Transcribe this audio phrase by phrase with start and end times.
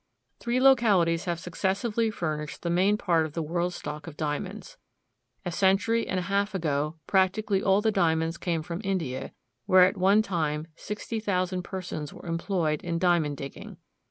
[0.39, 4.77] Three localities have successively furnished the main part of the world's stock of diamonds.
[5.45, 9.31] A century and a half ago, practically all the diamonds came from India,
[9.67, 13.77] where at one time 60,000 persons were employed in diamond digging.